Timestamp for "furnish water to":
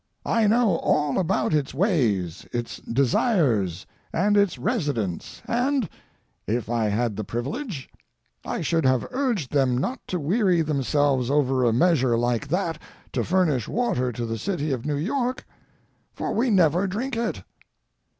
13.23-14.25